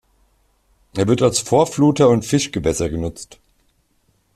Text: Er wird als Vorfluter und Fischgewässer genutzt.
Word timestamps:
Er 0.95 1.07
wird 1.07 1.21
als 1.21 1.41
Vorfluter 1.41 2.09
und 2.09 2.25
Fischgewässer 2.25 2.89
genutzt. 2.89 3.39